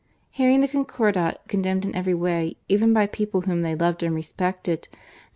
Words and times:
Hearing 0.31 0.61
the 0.61 0.67
Concordat 0.67 1.47
condemned 1.47 1.85
in 1.85 1.93
every 1.95 2.15
way: 2.15 2.57
even 2.67 2.91
by 2.91 3.05
people 3.05 3.41
whom 3.41 3.61
they 3.61 3.75
loved 3.75 4.01
and 4.01 4.15
respected, 4.15 4.87
they. 4.91 4.97